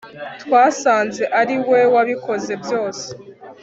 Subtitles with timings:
[0.41, 3.07] twasanze ari we wabikoze byose